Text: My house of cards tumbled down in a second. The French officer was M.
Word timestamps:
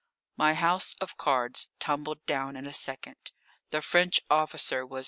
My 0.35 0.55
house 0.55 0.95
of 0.99 1.15
cards 1.15 1.69
tumbled 1.77 2.25
down 2.25 2.55
in 2.55 2.65
a 2.65 2.73
second. 2.73 3.31
The 3.69 3.83
French 3.83 4.19
officer 4.31 4.83
was 4.83 4.99
M. 4.99 4.99